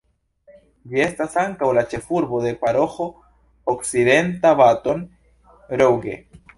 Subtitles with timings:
[0.93, 3.09] Ĝi estas ankaŭ la ĉefurbo de Paroĥo
[3.77, 5.09] Okcidenta Baton
[5.85, 6.23] Rouge.